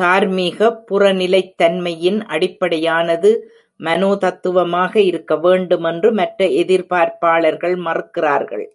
[0.00, 3.32] தார்மீக புறநிலைத்தன்மையின் அடிப்படையானது
[3.80, 8.66] மனோதத்துவமாக இருக்க வேண்டும் என்று மற்ற எதிர்ப்பாளர்கள் மறுக்கிறார்கள்.